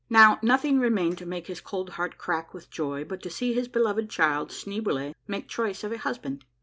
Now 0.09 0.39
nothing 0.41 0.79
remained 0.79 1.19
to 1.19 1.27
make 1.27 1.45
his 1.45 1.61
cold 1.61 1.91
heart 1.91 2.17
crack 2.17 2.55
with 2.55 2.71
joy 2.71 3.03
but 3.05 3.21
to 3.21 3.29
see 3.29 3.53
his 3.53 3.67
beloved 3.67 4.09
child 4.09 4.49
Schneeboule 4.51 5.13
make 5.27 5.47
choice 5.47 5.83
of 5.83 5.91
a 5.91 5.99
husband. 5.99 6.43